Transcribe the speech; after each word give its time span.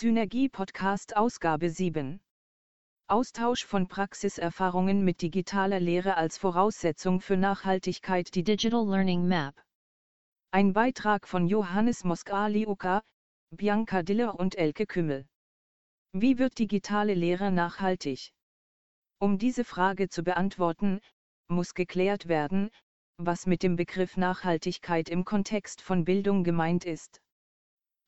Synergie 0.00 0.48
Podcast 0.48 1.16
Ausgabe 1.16 1.70
7. 1.70 2.20
Austausch 3.08 3.64
von 3.64 3.88
Praxiserfahrungen 3.88 5.04
mit 5.04 5.22
digitaler 5.22 5.80
Lehre 5.80 6.16
als 6.16 6.38
Voraussetzung 6.38 7.20
für 7.20 7.36
Nachhaltigkeit 7.36 8.32
die 8.36 8.44
Digital 8.44 8.86
Learning 8.86 9.26
Map. 9.26 9.60
Ein 10.52 10.72
Beitrag 10.72 11.26
von 11.26 11.48
Johannes 11.48 12.04
Moskaliuka, 12.04 13.02
Bianca 13.50 14.04
Diller 14.04 14.38
und 14.38 14.56
Elke 14.56 14.86
Kümmel. 14.86 15.26
Wie 16.12 16.38
wird 16.38 16.60
digitale 16.60 17.14
Lehre 17.14 17.50
nachhaltig? 17.50 18.30
Um 19.18 19.36
diese 19.36 19.64
Frage 19.64 20.08
zu 20.08 20.22
beantworten, 20.22 21.00
muss 21.48 21.74
geklärt 21.74 22.28
werden, 22.28 22.70
was 23.16 23.46
mit 23.46 23.64
dem 23.64 23.74
Begriff 23.74 24.16
Nachhaltigkeit 24.16 25.08
im 25.08 25.24
Kontext 25.24 25.82
von 25.82 26.04
Bildung 26.04 26.44
gemeint 26.44 26.84
ist. 26.84 27.20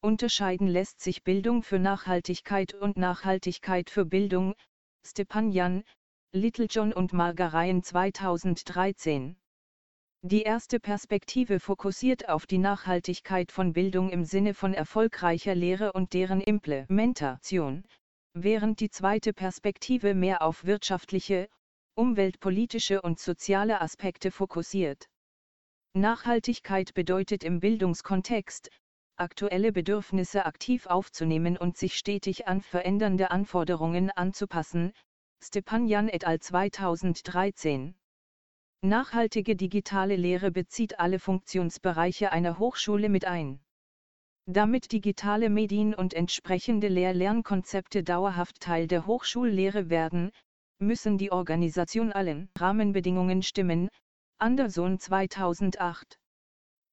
Unterscheiden 0.03 0.67
lässt 0.67 1.03
sich 1.03 1.25
Bildung 1.25 1.63
für 1.63 1.79
Nachhaltigkeit 1.79 2.73
und 2.73 2.97
Nachhaltigkeit 2.97 3.91
für 3.91 4.07
Bildung, 4.07 4.55
Stepanjan, 5.07 5.85
Littlejohn 6.33 6.95
und 6.95 7.13
Margareien 7.13 7.83
2013. 7.83 9.37
Die 10.23 10.41
erste 10.41 10.81
Perspektive 10.81 11.61
fokussiert 11.61 12.31
auf 12.31 12.47
die 12.47 12.57
Nachhaltigkeit 12.57 13.53
von 13.53 13.75
Bildung 13.75 14.09
im 14.09 14.25
Sinne 14.25 14.55
von 14.55 14.73
erfolgreicher 14.73 15.55
Lehre 15.55 15.93
und 15.93 16.15
deren 16.15 16.41
Implementation, 16.41 17.85
während 18.33 18.81
die 18.81 18.89
zweite 18.89 19.35
Perspektive 19.35 20.15
mehr 20.15 20.41
auf 20.41 20.65
wirtschaftliche, 20.65 21.47
umweltpolitische 21.95 23.03
und 23.03 23.19
soziale 23.19 23.83
Aspekte 23.83 24.31
fokussiert. 24.31 25.11
Nachhaltigkeit 25.93 26.95
bedeutet 26.95 27.45
im 27.45 27.61
Bildungskontext, 27.61 28.71
aktuelle 29.21 29.73
Bedürfnisse 29.73 30.47
aktiv 30.47 30.87
aufzunehmen 30.87 31.57
und 31.57 31.77
sich 31.77 31.97
stetig 31.97 32.49
an 32.49 32.61
verändernde 32.61 33.31
Anforderungen 33.31 34.11
anzupassen, 34.11 34.93
Stepanjan 35.43 36.09
et 36.09 36.27
al. 36.27 36.41
2013. 36.41 37.95
Nachhaltige 38.83 39.57
digitale 39.57 40.17
Lehre 40.17 40.51
bezieht 40.51 40.99
alle 40.99 41.19
Funktionsbereiche 41.19 42.33
einer 42.33 42.59
Hochschule 42.59 43.09
mit 43.09 43.25
ein. 43.27 43.61
Damit 44.47 44.93
digitale 44.93 45.51
Medien 45.51 45.95
und 45.95 46.15
entsprechende 46.15 46.89
Lehr-Lernkonzepte 46.89 48.03
dauerhaft 48.03 48.61
Teil 48.61 48.87
der 48.87 49.07
Hochschullehre 49.07 49.91
werden, 49.91 50.31
müssen 50.79 51.19
die 51.19 51.31
Organisation 51.31 52.11
allen 52.11 52.51
Rahmenbedingungen 52.59 53.43
stimmen, 53.43 53.89
Anderson 54.39 54.99
2008. 54.99 56.20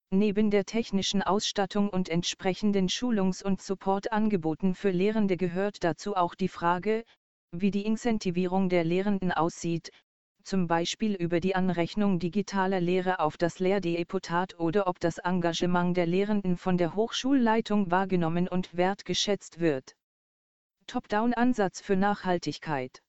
Neben 0.09 0.51
der 0.51 0.63
technischen 0.63 1.21
Ausstattung 1.21 1.89
und 1.89 2.07
entsprechenden 2.07 2.87
Schulungs- 2.87 3.43
und 3.43 3.61
Supportangeboten 3.61 4.73
für 4.73 4.91
Lehrende 4.91 5.35
gehört 5.35 5.83
dazu 5.83 6.15
auch 6.15 6.33
die 6.33 6.47
Frage, 6.47 7.03
wie 7.51 7.71
die 7.71 7.85
Incentivierung 7.85 8.69
der 8.69 8.85
Lehrenden 8.85 9.33
aussieht, 9.33 9.91
zum 10.43 10.67
Beispiel 10.67 11.13
über 11.13 11.41
die 11.41 11.55
Anrechnung 11.55 12.19
digitaler 12.19 12.79
Lehre 12.79 13.19
auf 13.19 13.35
das 13.35 13.59
Lehrdeputat 13.59 14.57
oder 14.57 14.87
ob 14.87 14.97
das 15.01 15.17
Engagement 15.17 15.97
der 15.97 16.05
Lehrenden 16.05 16.55
von 16.55 16.77
der 16.77 16.95
Hochschulleitung 16.95 17.91
wahrgenommen 17.91 18.47
und 18.47 18.77
wertgeschätzt 18.77 19.59
wird. 19.59 19.97
Top-Down-Ansatz 20.87 21.81
für 21.81 21.97
Nachhaltigkeit. 21.97 23.01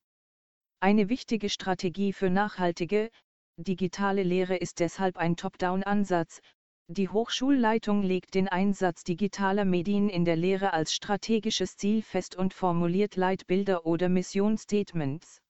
Eine 0.80 1.08
wichtige 1.08 1.48
Strategie 1.48 2.12
für 2.12 2.28
nachhaltige, 2.28 3.10
digitale 3.56 4.24
Lehre 4.24 4.56
ist 4.56 4.80
deshalb 4.80 5.16
ein 5.16 5.36
Top-Down-Ansatz, 5.36 6.40
die 6.90 7.10
Hochschulleitung 7.10 8.02
legt 8.02 8.34
den 8.34 8.48
Einsatz 8.48 9.04
digitaler 9.04 9.66
Medien 9.66 10.08
in 10.08 10.24
der 10.24 10.36
Lehre 10.36 10.72
als 10.72 10.94
strategisches 10.94 11.76
Ziel 11.76 12.00
fest 12.00 12.34
und 12.34 12.54
formuliert 12.54 13.14
Leitbilder 13.14 13.84
oder 13.84 14.08
Missionsstatements. 14.08 15.42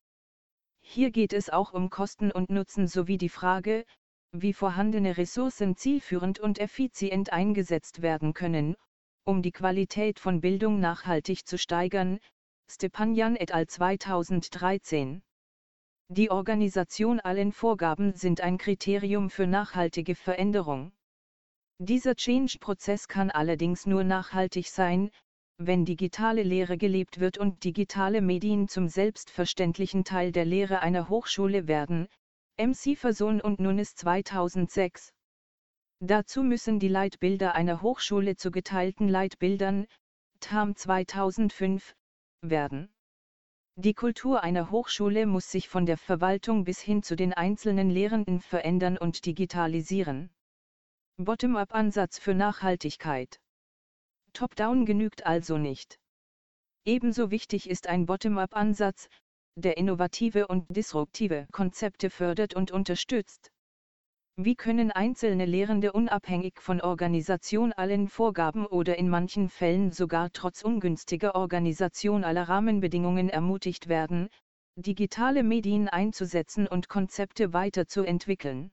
Hier 0.81 1.13
geht 1.13 1.33
es 1.33 1.49
auch 1.49 1.73
um 1.73 1.91
Kosten 1.91 2.33
und 2.33 2.51
Nutzen 2.51 2.89
sowie 2.89 3.19
die 3.19 3.29
Frage, 3.29 3.85
wie 4.33 4.53
vorhandene 4.53 5.17
Ressourcen 5.17 5.77
zielführend 5.77 6.41
und 6.41 6.59
effizient 6.59 7.33
eingesetzt 7.33 8.03
werden 8.03 8.35
können, 8.35 8.75
um 9.25 9.41
die 9.41 9.53
Qualität 9.53 10.19
von 10.19 10.41
Bildung 10.41 10.81
nachhaltig 10.81 11.47
zu 11.47 11.57
steigern, 11.57 12.19
Stepanjan 12.69 13.37
et 13.37 13.53
al. 13.53 13.69
2013. 13.69 15.23
Die 16.09 16.31
Organisation 16.33 17.21
allen 17.21 17.53
Vorgaben 17.53 18.15
sind 18.15 18.41
ein 18.41 18.59
Kriterium 18.59 19.31
für 19.31 19.47
nachhaltige 19.47 20.17
Veränderung. 20.17 20.91
Dieser 21.81 22.17
Change-Prozess 22.17 23.07
kann 23.07 23.31
allerdings 23.31 23.87
nur 23.87 24.03
nachhaltig 24.03 24.69
sein, 24.69 25.11
wenn 25.59 25.85
digitale 25.85 26.43
Lehre 26.43 26.77
gelebt 26.77 27.21
wird 27.21 27.39
und 27.39 27.63
digitale 27.63 28.21
Medien 28.21 28.69
zum 28.69 28.89
selbstverständlichen 28.89 30.03
Teil 30.03 30.33
der 30.33 30.45
Lehre 30.45 30.81
einer 30.81 31.09
Hochschule 31.09 31.69
werden, 31.69 32.09
MC 32.59 32.97
Versohn 32.97 33.41
und 33.41 33.61
Nunes 33.61 33.95
2006. 33.95 35.13
Dazu 36.01 36.43
müssen 36.43 36.81
die 36.81 36.89
Leitbilder 36.89 37.55
einer 37.55 37.81
Hochschule 37.83 38.35
zu 38.35 38.51
geteilten 38.51 39.09
Leitbildern, 39.09 39.87
TAM 40.41 40.75
2005, 40.75 41.95
werden. 42.43 42.93
Die 43.77 43.95
Kultur 43.95 44.43
einer 44.43 44.73
Hochschule 44.73 45.27
muss 45.27 45.51
sich 45.51 45.69
von 45.69 45.87
der 45.87 45.97
Verwaltung 45.97 46.65
bis 46.65 46.81
hin 46.81 47.05
zu 47.05 47.15
den 47.15 47.33
einzelnen 47.33 47.91
Lehrenden 47.91 48.41
verändern 48.41 48.99
und 48.99 49.27
digitalisieren. 49.27 50.31
Bottom-up-Ansatz 51.21 52.21
für 52.21 52.33
Nachhaltigkeit. 52.33 53.41
Top-down 54.35 54.87
genügt 54.87 55.27
also 55.27 55.59
nicht. 55.59 55.99
Ebenso 56.85 57.33
wichtig 57.33 57.69
ist 57.69 57.89
ein 57.89 58.07
Bottom-up-Ansatz, 58.07 59.09
der 59.57 59.77
innovative 59.79 60.47
und 60.47 60.65
disruptive 60.69 61.49
Konzepte 61.51 62.09
fördert 62.09 62.55
und 62.55 62.71
unterstützt. 62.71 63.51
Wie 64.37 64.55
können 64.55 64.93
einzelne 64.93 65.45
Lehrende 65.45 65.91
unabhängig 65.91 66.61
von 66.61 66.81
organisationalen 66.81 68.07
Vorgaben 68.07 68.65
oder 68.65 68.97
in 68.97 69.09
manchen 69.09 69.49
Fällen 69.49 69.91
sogar 69.91 70.31
trotz 70.33 70.63
ungünstiger 70.63 71.35
Organisation 71.35 72.23
aller 72.23 72.49
Rahmenbedingungen 72.49 73.29
ermutigt 73.29 73.89
werden, 73.89 74.29
digitale 74.77 75.43
Medien 75.43 75.89
einzusetzen 75.89 76.69
und 76.69 76.89
Konzepte 76.89 77.53
weiterzuentwickeln? 77.53 78.71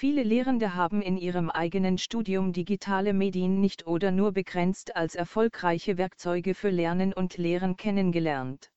Viele 0.00 0.22
Lehrende 0.22 0.76
haben 0.76 1.02
in 1.02 1.16
ihrem 1.16 1.50
eigenen 1.50 1.98
Studium 1.98 2.52
digitale 2.52 3.12
Medien 3.12 3.60
nicht 3.60 3.88
oder 3.88 4.12
nur 4.12 4.30
begrenzt 4.30 4.94
als 4.94 5.16
erfolgreiche 5.16 5.98
Werkzeuge 5.98 6.54
für 6.54 6.70
Lernen 6.70 7.12
und 7.12 7.36
Lehren 7.36 7.76
kennengelernt. 7.76 8.70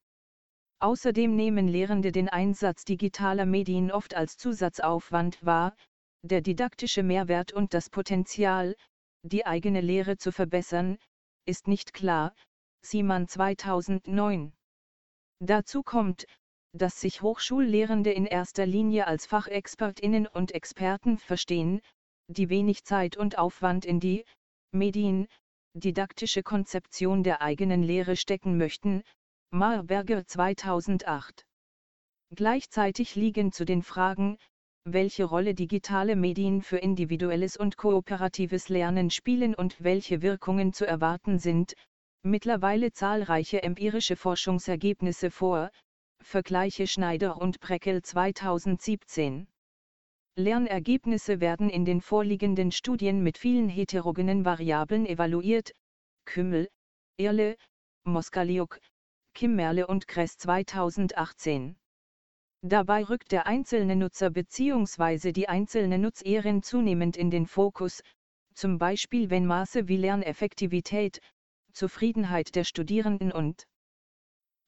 Außerdem 0.79 1.35
nehmen 1.35 1.67
Lehrende 1.67 2.11
den 2.11 2.27
Einsatz 2.27 2.85
digitaler 2.85 3.45
Medien 3.45 3.91
oft 3.91 4.15
als 4.15 4.35
Zusatzaufwand 4.35 5.45
wahr, 5.45 5.75
der 6.23 6.41
didaktische 6.41 7.03
Mehrwert 7.03 7.53
und 7.53 7.75
das 7.75 7.91
Potenzial, 7.91 8.75
die 9.21 9.45
eigene 9.45 9.81
Lehre 9.81 10.17
zu 10.17 10.31
verbessern, 10.31 10.97
ist 11.45 11.67
nicht 11.67 11.93
klar, 11.93 12.33
Siemann 12.83 13.27
2009. 13.27 14.53
Dazu 15.39 15.83
kommt, 15.83 16.25
dass 16.73 17.01
sich 17.01 17.21
Hochschullehrende 17.21 18.11
in 18.11 18.25
erster 18.25 18.65
Linie 18.65 19.07
als 19.07 19.25
Fachexpertinnen 19.25 20.27
und 20.27 20.53
Experten 20.53 21.17
verstehen, 21.17 21.81
die 22.27 22.49
wenig 22.49 22.85
Zeit 22.85 23.17
und 23.17 23.37
Aufwand 23.37 23.85
in 23.85 23.99
die 23.99 24.25
Medien, 24.71 25.27
didaktische 25.73 26.43
Konzeption 26.43 27.23
der 27.23 27.41
eigenen 27.41 27.83
Lehre 27.83 28.15
stecken 28.15 28.57
möchten, 28.57 29.03
Marberger 29.51 30.25
2008. 30.25 31.45
Gleichzeitig 32.33 33.15
liegen 33.15 33.51
zu 33.51 33.65
den 33.65 33.83
Fragen, 33.83 34.37
welche 34.85 35.25
Rolle 35.25 35.53
digitale 35.53 36.15
Medien 36.15 36.61
für 36.61 36.77
individuelles 36.77 37.57
und 37.57 37.77
kooperatives 37.77 38.69
Lernen 38.69 39.09
spielen 39.09 39.53
und 39.53 39.83
welche 39.83 40.21
Wirkungen 40.21 40.71
zu 40.73 40.87
erwarten 40.87 41.37
sind, 41.37 41.73
mittlerweile 42.23 42.93
zahlreiche 42.93 43.61
empirische 43.61 44.15
Forschungsergebnisse 44.15 45.31
vor, 45.31 45.69
Vergleiche 46.23 46.87
Schneider 46.87 47.41
und 47.41 47.59
Breckel 47.59 48.01
2017. 48.01 49.47
Lernergebnisse 50.35 51.41
werden 51.41 51.69
in 51.69 51.83
den 51.83 51.99
vorliegenden 51.99 52.71
Studien 52.71 53.21
mit 53.21 53.37
vielen 53.37 53.67
heterogenen 53.67 54.45
Variablen 54.45 55.05
evaluiert, 55.05 55.73
Kümmel, 56.25 56.69
Erle, 57.17 57.57
Moskaliuk, 58.05 58.79
Kimmerle 59.33 59.87
und 59.87 60.07
Kress 60.07 60.37
2018. 60.37 61.75
Dabei 62.61 63.03
rückt 63.03 63.31
der 63.31 63.47
einzelne 63.47 63.95
Nutzer 63.95 64.29
bzw. 64.29 65.31
die 65.31 65.49
einzelne 65.49 65.97
Nutzerin 65.97 66.61
zunehmend 66.61 67.17
in 67.17 67.31
den 67.31 67.47
Fokus, 67.47 68.01
zum 68.53 68.77
Beispiel 68.77 69.29
wenn 69.29 69.45
Maße 69.45 69.87
wie 69.87 69.97
Lerneffektivität, 69.97 71.19
Zufriedenheit 71.73 72.55
der 72.55 72.63
Studierenden 72.63 73.31
und 73.31 73.65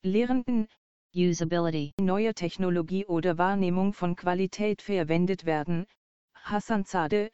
Lehrenden, 0.02 0.68
Usability, 1.16 1.94
neue 2.02 2.34
Technologie 2.34 3.06
oder 3.06 3.38
Wahrnehmung 3.38 3.94
von 3.94 4.16
Qualität 4.16 4.82
verwendet 4.82 5.46
werden. 5.46 5.86
Hassan 6.34 6.86
Zade, 6.86 7.30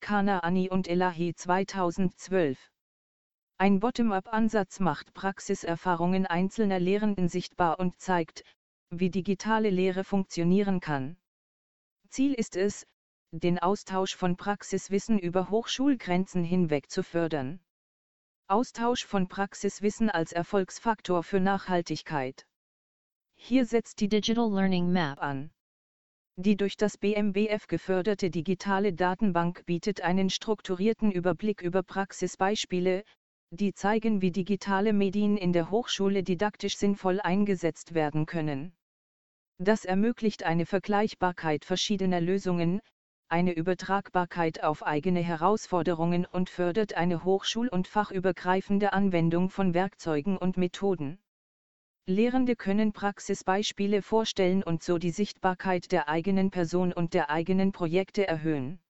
Kana 0.00 0.38
Ani 0.38 0.70
und 0.70 0.88
Elahi 0.88 1.34
2012. 1.34 2.70
Ein 3.58 3.80
Bottom-up-Ansatz 3.80 4.80
macht 4.80 5.12
Praxiserfahrungen 5.12 6.24
einzelner 6.24 6.78
Lehrenden 6.78 7.28
sichtbar 7.28 7.78
und 7.78 8.00
zeigt, 8.00 8.44
wie 8.88 9.10
digitale 9.10 9.68
Lehre 9.68 10.04
funktionieren 10.04 10.80
kann. 10.80 11.18
Ziel 12.08 12.32
ist 12.32 12.56
es, 12.56 12.86
den 13.32 13.58
Austausch 13.58 14.16
von 14.16 14.38
Praxiswissen 14.38 15.18
über 15.18 15.50
Hochschulgrenzen 15.50 16.44
hinweg 16.44 16.90
zu 16.90 17.02
fördern. 17.02 17.60
Austausch 18.46 19.04
von 19.04 19.28
Praxiswissen 19.28 20.08
als 20.08 20.32
Erfolgsfaktor 20.32 21.22
für 21.22 21.40
Nachhaltigkeit. 21.40 22.47
Hier 23.40 23.64
setzt 23.64 24.00
die 24.00 24.08
Digital 24.10 24.52
Learning 24.52 24.92
Map 24.92 25.22
an. 25.22 25.50
Die 26.36 26.54
durch 26.54 26.76
das 26.76 26.98
BMBF 26.98 27.66
geförderte 27.66 28.28
digitale 28.28 28.92
Datenbank 28.92 29.64
bietet 29.64 30.02
einen 30.02 30.28
strukturierten 30.28 31.10
Überblick 31.10 31.62
über 31.62 31.82
Praxisbeispiele, 31.82 33.04
die 33.50 33.72
zeigen, 33.72 34.20
wie 34.20 34.32
digitale 34.32 34.92
Medien 34.92 35.38
in 35.38 35.54
der 35.54 35.70
Hochschule 35.70 36.22
didaktisch 36.22 36.76
sinnvoll 36.76 37.20
eingesetzt 37.20 37.94
werden 37.94 38.26
können. 38.26 38.74
Das 39.56 39.86
ermöglicht 39.86 40.42
eine 40.42 40.66
Vergleichbarkeit 40.66 41.64
verschiedener 41.64 42.20
Lösungen, 42.20 42.80
eine 43.28 43.52
Übertragbarkeit 43.52 44.62
auf 44.62 44.84
eigene 44.84 45.20
Herausforderungen 45.20 46.26
und 46.26 46.50
fördert 46.50 46.94
eine 46.94 47.24
hochschul- 47.24 47.70
und 47.70 47.88
fachübergreifende 47.88 48.92
Anwendung 48.92 49.48
von 49.48 49.72
Werkzeugen 49.72 50.36
und 50.36 50.58
Methoden. 50.58 51.18
Lehrende 52.08 52.56
können 52.56 52.94
Praxisbeispiele 52.94 54.00
vorstellen 54.00 54.62
und 54.62 54.82
so 54.82 54.96
die 54.96 55.10
Sichtbarkeit 55.10 55.92
der 55.92 56.08
eigenen 56.08 56.50
Person 56.50 56.94
und 56.94 57.12
der 57.12 57.28
eigenen 57.28 57.70
Projekte 57.70 58.26
erhöhen. 58.26 58.80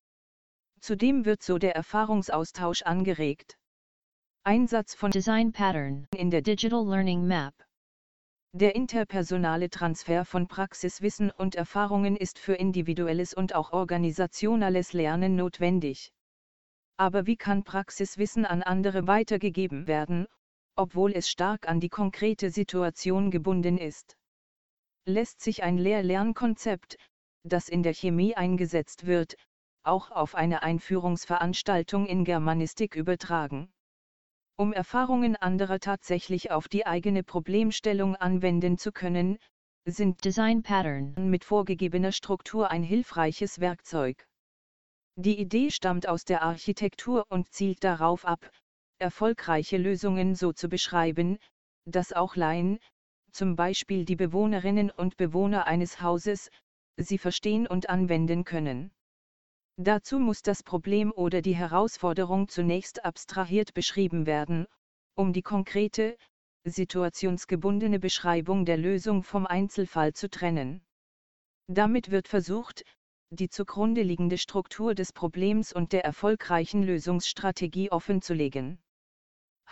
Zudem 0.81 1.25
wird 1.25 1.43
so 1.43 1.59
der 1.59 1.75
Erfahrungsaustausch 1.75 2.83
angeregt. 2.83 3.59
Einsatz 4.45 4.95
von 4.95 5.11
Design 5.11 5.51
Pattern 5.51 6.07
in 6.17 6.31
der 6.31 6.43
Digital 6.43 6.87
Learning 6.87 7.27
Map 7.27 7.55
der 8.53 8.75
interpersonale 8.75 9.69
Transfer 9.69 10.25
von 10.25 10.47
Praxiswissen 10.47 11.31
und 11.31 11.55
Erfahrungen 11.55 12.17
ist 12.17 12.39
für 12.39 12.55
individuelles 12.55 13.35
und 13.35 13.55
auch 13.55 13.73
organisationales 13.73 14.93
Lernen 14.93 15.37
notwendig. 15.37 16.13
Aber 16.97 17.27
wie 17.27 17.37
kann 17.37 17.63
Praxiswissen 17.63 18.47
an 18.47 18.63
andere 18.63 19.07
weitergegeben 19.07 19.87
werden, 19.87 20.29
obwohl 20.79 21.13
es 21.13 21.29
stark 21.29 21.69
an 21.69 21.81
die 21.81 21.89
konkrete 21.89 22.51
Situation 22.51 23.33
gebunden 23.33 23.79
ist? 23.79 24.17
Lässt 25.05 25.41
sich 25.41 25.65
ein 25.65 25.77
Lehr-Lernkonzept, 25.77 26.97
das 27.43 27.69
in 27.69 27.83
der 27.83 27.95
Chemie 27.95 28.37
eingesetzt 28.37 29.05
wird, 29.05 29.35
auch 29.83 30.13
auf 30.13 30.37
eine 30.37 30.63
Einführungsveranstaltung 30.63 32.07
in 32.07 32.25
Germanistik 32.25 32.95
übertragen? 32.95 33.73
Um 34.57 34.73
Erfahrungen 34.73 35.35
anderer 35.35 35.81
tatsächlich 35.81 36.53
auf 36.53 36.69
die 36.69 36.87
eigene 36.87 37.25
Problemstellung 37.25 38.15
anwenden 38.15 38.79
zu 38.79 38.93
können, 38.93 39.39
sind 39.85 40.25
Design 40.25 40.63
Pattern 40.63 41.15
mit 41.29 41.45
vorgegebener 41.45 42.13
Struktur 42.13 42.71
ein 42.71 42.85
hilfreiches 42.85 43.59
Werkzeug. 43.59 44.29
Die 45.17 45.41
Idee 45.41 45.73
stammt 45.73 46.07
aus 46.07 46.25
der 46.25 46.43
Architektur 46.43 47.25
und 47.31 47.51
zielt 47.51 47.83
darauf 47.83 48.25
ab, 48.25 48.49
erfolgreiche 48.99 49.77
Lösungen 49.77 50.35
so 50.35 50.53
zu 50.53 50.69
beschreiben, 50.69 51.39
dass 51.85 52.13
auch 52.13 52.37
Laien, 52.37 52.79
zum 53.33 53.57
Beispiel 53.57 54.05
die 54.05 54.17
Bewohnerinnen 54.17 54.91
und 54.91 55.17
Bewohner 55.17 55.67
eines 55.67 56.01
Hauses, 56.01 56.51
sie 56.97 57.19
verstehen 57.19 57.67
und 57.67 57.89
anwenden 57.89 58.45
können. 58.45 58.91
Dazu 59.77 60.19
muss 60.19 60.43
das 60.43 60.65
Problem 60.65 61.13
oder 61.13 61.41
die 61.41 61.55
Herausforderung 61.55 62.49
zunächst 62.49 63.05
abstrahiert 63.05 63.75
beschrieben 63.75 64.27
werden, 64.27 64.67
um 65.15 65.33
die 65.33 65.43
konkrete, 65.43 66.17
situationsgebundene 66.65 68.01
Beschreibung 68.01 68.65
der 68.65 68.77
Lösung 68.77 69.23
vom 69.23 69.47
Einzelfall 69.47 70.13
zu 70.15 70.29
trennen. 70.29 70.83
Damit 71.69 72.11
wird 72.11 72.27
versucht, 72.27 72.85
die 73.31 73.49
zugrunde 73.49 74.03
liegende 74.03 74.39
Struktur 74.39 74.95
des 74.95 75.13
Problems 75.13 75.73
und 75.73 75.93
der 75.93 76.05
erfolgreichen 76.05 76.83
Lösungsstrategie 76.83 77.93
offenzulegen. 77.93 78.79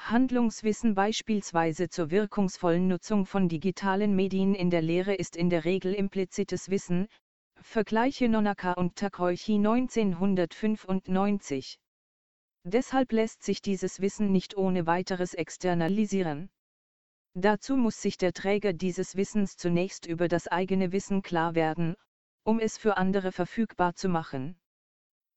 Handlungswissen 0.09 0.95
beispielsweise 0.95 1.89
zur 1.89 2.13
wirkungsvollen 2.13 2.87
Nutzung 2.87 3.27
von 3.27 3.49
digitalen 3.49 4.15
Medien 4.15 4.55
in 4.55 4.71
der 4.71 4.83
Lehre 4.83 5.15
ist 5.15 5.35
in 5.35 5.51
der 5.51 5.65
Regel 5.65 5.95
implizites 5.95 6.71
Wissen, 6.71 7.09
Vergleiche 7.61 8.29
Nonaka 8.29 8.75
und 8.75 8.95
Takoichi 8.95 9.57
1995. 9.57 11.81
Deshalb 12.63 13.11
lässt 13.11 13.43
sich 13.43 13.63
dieses 13.63 14.01
Wissen 14.01 14.31
nicht 14.31 14.57
ohne 14.57 14.87
weiteres 14.87 15.35
externalisieren. 15.35 16.51
Dazu 17.35 17.77
muss 17.77 18.01
sich 18.01 18.17
der 18.17 18.33
Träger 18.33 18.73
dieses 18.73 19.17
Wissens 19.17 19.57
zunächst 19.57 20.07
über 20.07 20.29
das 20.29 20.47
eigene 20.47 20.93
Wissen 20.93 21.23
klar 21.23 21.57
werden, 21.57 21.97
um 22.45 22.61
es 22.61 22.79
für 22.79 22.97
andere 22.97 23.33
verfügbar 23.33 23.97
zu 23.97 24.09
machen. 24.09 24.57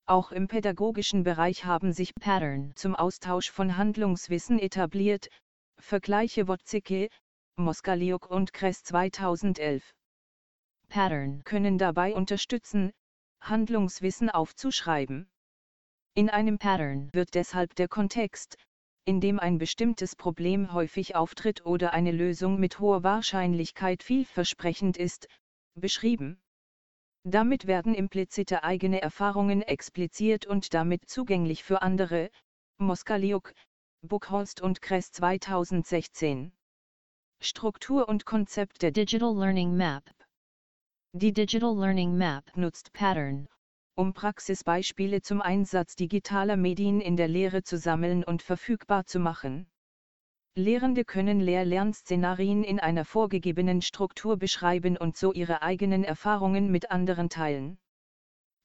Auch 0.09 0.31
im 0.31 0.47
pädagogischen 0.47 1.21
Bereich 1.21 1.65
haben 1.65 1.93
sich 1.93 2.15
Pattern 2.15 2.71
zum 2.73 2.95
Austausch 2.95 3.51
von 3.51 3.77
Handlungswissen 3.77 4.57
etabliert, 4.57 5.29
Vergleiche 5.77 6.47
Wozicki, 6.47 7.11
Moskaliuk 7.57 8.27
und 8.27 8.51
Kress 8.51 8.81
2011. 8.81 9.93
Pattern 10.87 11.43
können 11.43 11.77
dabei 11.77 12.15
unterstützen, 12.15 12.91
Handlungswissen 13.39 14.31
aufzuschreiben. 14.31 15.29
In 16.15 16.31
einem 16.31 16.57
Pattern 16.57 17.11
wird 17.13 17.35
deshalb 17.35 17.75
der 17.75 17.87
Kontext, 17.87 18.57
in 19.05 19.21
dem 19.21 19.39
ein 19.39 19.59
bestimmtes 19.59 20.15
Problem 20.15 20.73
häufig 20.73 21.15
auftritt 21.15 21.67
oder 21.67 21.93
eine 21.93 22.11
Lösung 22.11 22.59
mit 22.59 22.79
hoher 22.79 23.03
Wahrscheinlichkeit 23.03 24.01
vielversprechend 24.01 24.97
ist, 24.97 25.27
beschrieben. 25.75 26.41
Damit 27.29 27.67
werden 27.67 27.93
implizite 27.93 28.63
eigene 28.63 29.01
Erfahrungen 29.01 29.61
expliziert 29.61 30.45
und 30.45 30.73
damit 30.73 31.09
zugänglich 31.09 31.63
für 31.63 31.81
andere, 31.81 32.29
Moskaliuk, 32.77 33.53
Buchholst 34.01 34.61
und 34.61 34.81
Kress 34.81 35.11
2016. 35.11 36.51
Struktur 37.41 38.09
und 38.09 38.25
Konzept 38.25 38.81
der 38.81 38.91
Digital 38.91 39.35
Learning 39.35 39.75
Map 39.75 40.03
die 41.13 41.33
Digital 41.33 41.75
Learning 41.75 42.15
Map 42.15 42.55
nutzt 42.55 42.93
Pattern, 42.93 43.47
um 43.95 44.13
Praxisbeispiele 44.13 45.23
zum 45.23 45.41
Einsatz 45.41 45.95
digitaler 45.95 46.55
Medien 46.55 47.01
in 47.01 47.17
der 47.17 47.27
Lehre 47.27 47.63
zu 47.63 47.79
sammeln 47.79 48.23
und 48.23 48.43
verfügbar 48.43 49.07
zu 49.07 49.19
machen. 49.19 49.65
Lehrende 50.55 51.05
können 51.05 51.39
Lehr-Lernszenarien 51.39 52.63
in 52.63 52.79
einer 52.79 53.05
vorgegebenen 53.05 53.81
Struktur 53.81 54.37
beschreiben 54.37 54.97
und 54.97 55.15
so 55.15 55.31
ihre 55.31 55.61
eigenen 55.61 56.03
Erfahrungen 56.03 56.71
mit 56.71 56.91
anderen 56.91 57.29
teilen. 57.29 57.77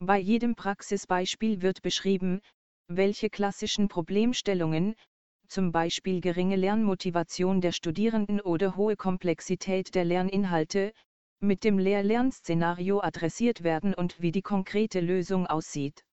Bei 0.00 0.18
jedem 0.18 0.56
Praxisbeispiel 0.56 1.62
wird 1.62 1.82
beschrieben, 1.82 2.40
welche 2.88 3.30
klassischen 3.30 3.88
Problemstellungen, 3.88 4.94
zum 5.48 5.72
Beispiel 5.72 6.20
geringe 6.20 6.56
Lernmotivation 6.56 7.60
der 7.60 7.72
Studierenden 7.72 8.40
oder 8.40 8.76
hohe 8.76 8.96
Komplexität 8.96 9.94
der 9.94 10.04
Lerninhalte, 10.04 10.92
mit 11.40 11.64
dem 11.64 11.78
Lehr-Lern-Szenario 11.78 13.00
adressiert 13.00 13.62
werden 13.62 13.94
und 13.94 14.20
wie 14.20 14.32
die 14.32 14.42
konkrete 14.42 15.00
Lösung 15.00 15.46
aussieht. 15.46 16.04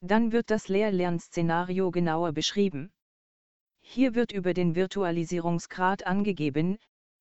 Dann 0.00 0.32
wird 0.32 0.50
das 0.50 0.68
Lehr-Lern-Szenario 0.68 1.90
genauer 1.90 2.32
beschrieben. 2.32 2.90
Hier 3.88 4.14
wird 4.14 4.32
über 4.32 4.52
den 4.52 4.74
Virtualisierungsgrad 4.74 6.06
angegeben, 6.06 6.76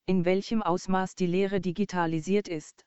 in 0.08 0.26
welchem 0.26 0.62
Ausmaß 0.62 1.16
die 1.16 1.28
Lehre 1.28 1.62
digitalisiert 1.62 2.50
ist. 2.50 2.86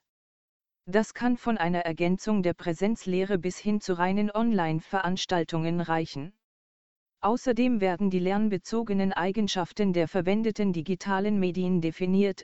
Das 0.85 1.15
kann 1.15 1.39
von 1.39 1.57
einer 1.57 1.81
Ergänzung 1.87 2.43
der 2.43 2.53
Präsenzlehre 2.55 3.39
bis 3.39 3.57
hin 3.57 3.81
zu 3.81 3.97
reinen 3.97 4.31
Online-Veranstaltungen 4.31 5.81
reichen. 5.81 6.35
Außerdem 7.21 7.81
werden 7.81 8.11
die 8.11 8.19
lernbezogenen 8.19 9.15
Eigenschaften 9.15 9.95
der 9.95 10.09
verwendeten 10.09 10.73
digitalen 10.75 11.39
Medien 11.39 11.81
definiert, 11.81 12.43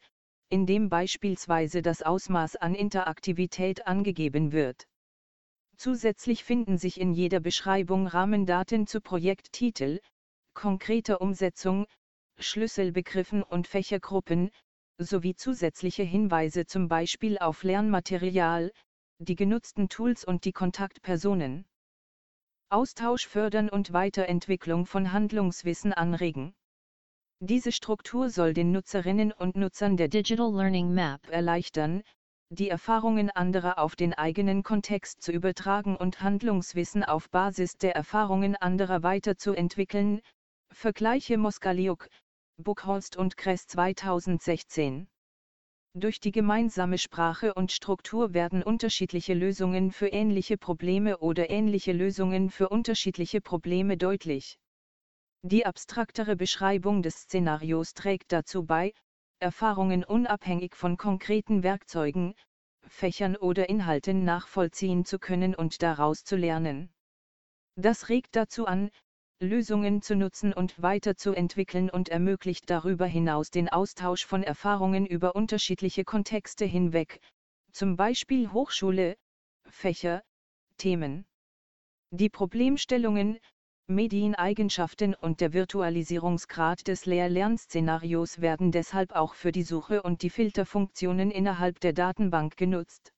in 0.49 0.65
dem 0.65 0.89
beispielsweise 0.89 1.83
das 1.83 2.03
Ausmaß 2.03 2.57
an 2.57 2.75
Interaktivität 2.75 3.87
angegeben 3.87 4.53
wird. 4.53 4.87
Zusätzlich 5.77 6.45
finden 6.45 6.79
sich 6.79 6.99
in 6.99 7.13
jeder 7.13 7.41
Beschreibung 7.41 8.07
Rahmendaten 8.07 8.87
zu 8.87 9.01
Projekttitel, 9.01 9.99
konkreter 10.55 11.21
Umsetzung, 11.21 11.87
Schlüsselbegriffen 12.39 13.43
und 13.43 13.67
Fächergruppen, 13.67 14.51
sowie 14.99 15.35
zusätzliche 15.35 16.03
Hinweise 16.03 16.67
zum 16.67 16.89
Beispiel 16.89 17.39
auf 17.39 17.63
Lernmaterial, 17.63 18.73
die 19.19 19.37
genutzten 19.37 19.89
Tools 19.89 20.25
und 20.25 20.45
die 20.45 20.53
Kontaktpersonen. 20.53 21.67
Austausch 22.71 23.27
fördern 23.27 23.69
und 23.69 23.93
Weiterentwicklung 23.93 24.87
von 24.87 25.13
Handlungswissen 25.13 25.93
anregen. 25.93 26.55
Diese 27.41 27.73
Struktur 27.73 28.31
soll 28.31 28.55
den 28.55 28.73
Nutzerinnen 28.73 29.33
und 29.33 29.57
Nutzern 29.57 29.97
der 29.97 30.09
Digital 30.09 30.53
Learning 30.53 30.95
Map 30.95 31.29
erleichtern, 31.29 32.03
die 32.51 32.69
Erfahrungen 32.69 33.31
anderer 33.31 33.79
auf 33.79 33.97
den 33.97 34.15
eigenen 34.15 34.63
Kontext 34.63 35.23
zu 35.23 35.33
übertragen 35.33 35.97
und 35.97 36.23
Handlungswissen 36.23 37.03
auf 37.03 37.29
Basis 37.31 37.77
der 37.77 37.97
Erfahrungen 37.97 38.55
anderer 38.57 39.03
weiterzuentwickeln, 39.03 40.21
Vergleiche 40.75 41.39
Moskaliuk, 41.39 42.09
Buchholst 42.57 43.17
und 43.17 43.37
Kress 43.37 43.67
2016. 43.69 45.07
Durch 45.95 46.19
die 46.19 46.33
gemeinsame 46.33 46.99
Sprache 46.99 47.55
und 47.55 47.71
Struktur 47.71 48.35
werden 48.35 48.63
unterschiedliche 48.63 49.35
Lösungen 49.35 49.93
für 49.93 50.09
ähnliche 50.09 50.59
Probleme 50.59 51.19
oder 51.19 51.49
ähnliche 51.49 51.93
Lösungen 51.93 52.51
für 52.51 52.69
unterschiedliche 52.69 53.41
Probleme 53.41 53.97
deutlich. 53.97 54.59
Die 55.43 55.65
abstraktere 55.65 56.35
Beschreibung 56.35 57.03
des 57.03 57.23
Szenarios 57.23 57.95
trägt 57.95 58.33
dazu 58.33 58.65
bei, 58.65 58.93
Erfahrungen 59.39 60.05
unabhängig 60.05 60.75
von 60.75 60.97
konkreten 60.97 61.63
Werkzeugen, 61.63 62.35
Fächern 62.89 63.37
oder 63.37 63.69
Inhalten 63.69 64.25
nachvollziehen 64.25 65.05
zu 65.05 65.21
können 65.21 65.55
und 65.55 65.83
daraus 65.83 66.25
zu 66.25 66.35
lernen. 66.37 66.93
Das 67.77 68.09
regt 68.09 68.37
dazu 68.37 68.67
an, 68.67 68.91
Lösungen 69.41 70.01
zu 70.01 70.17
nutzen 70.17 70.53
und 70.53 70.81
weiterzuentwickeln 70.81 71.91
und 71.91 72.09
ermöglicht 72.09 72.71
darüber 72.71 73.07
hinaus 73.07 73.51
den 73.51 73.69
Austausch 73.69 74.25
von 74.25 74.43
Erfahrungen 74.43 75.07
über 75.07 75.35
unterschiedliche 75.35 76.05
Kontexte 76.05 76.65
hinweg, 76.65 77.21
zum 77.73 77.97
Beispiel 77.97 78.53
Hochschule, 78.53 79.17
Fächer, 79.67 80.23
Themen. 80.77 81.27
Die 82.11 82.31
Problemstellungen, 82.31 83.39
Medieneigenschaften 83.87 85.15
und 85.15 85.41
der 85.41 85.53
Virtualisierungsgrad 85.53 86.87
des 86.87 87.05
Lehr-Lernszenarios 87.05 88.41
werden 88.41 88.73
deshalb 88.73 89.13
auch 89.13 89.35
für 89.35 89.53
die 89.53 89.63
Suche 89.63 90.03
und 90.03 90.23
die 90.23 90.31
Filterfunktionen 90.31 91.31
innerhalb 91.31 91.81
der 91.81 91.93
Datenbank 91.93 92.57
genutzt. 92.57 93.13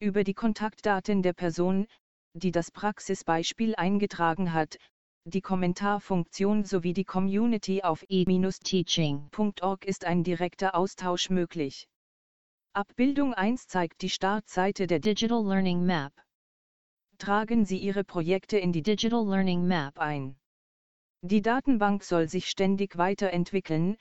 Über 0.00 0.24
die 0.24 0.34
Kontaktdaten 0.34 1.22
der 1.22 1.34
Person, 1.34 1.86
die 2.34 2.50
das 2.50 2.70
Praxisbeispiel 2.70 3.74
eingetragen 3.76 4.52
hat, 4.52 4.76
die 5.28 5.40
Kommentarfunktion 5.40 6.62
sowie 6.62 6.92
die 6.92 7.04
Community 7.04 7.82
auf 7.82 8.04
e-teaching.org 8.08 9.84
ist 9.84 10.04
ein 10.04 10.22
direkter 10.22 10.76
Austausch 10.76 11.30
möglich. 11.30 11.88
Abbildung 12.74 13.34
1 13.34 13.66
zeigt 13.66 14.02
die 14.02 14.08
Startseite 14.08 14.86
der 14.86 15.00
Digital 15.00 15.44
Learning 15.44 15.84
Map. 15.84 16.12
Tragen 17.18 17.64
Sie 17.64 17.78
Ihre 17.78 18.04
Projekte 18.04 18.56
in 18.56 18.70
die 18.70 18.82
Digital 18.82 19.26
Learning 19.26 19.66
Map 19.66 19.98
ein. 19.98 20.36
Die 21.22 21.42
Datenbank 21.42 22.04
soll 22.04 22.28
sich 22.28 22.48
ständig 22.48 22.96
weiterentwickeln. 22.96 23.96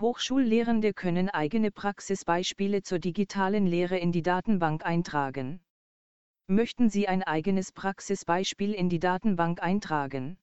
Hochschullehrende 0.00 0.94
können 0.94 1.28
eigene 1.28 1.72
Praxisbeispiele 1.72 2.82
zur 2.82 3.00
digitalen 3.00 3.66
Lehre 3.66 3.98
in 3.98 4.12
die 4.12 4.22
Datenbank 4.22 4.86
eintragen. 4.86 5.60
Möchten 6.46 6.88
Sie 6.88 7.06
ein 7.06 7.22
eigenes 7.22 7.70
Praxisbeispiel 7.70 8.72
in 8.72 8.88
die 8.88 8.98
Datenbank 8.98 9.62
eintragen? 9.62 10.38